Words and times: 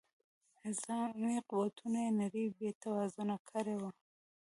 نظامي 0.63 1.35
قوتونو 1.49 1.97
یې 2.05 2.11
نړۍ 2.21 2.45
بې 2.57 2.69
توازونه 2.83 3.35
کړې 3.49 3.75
وه. 3.81 3.91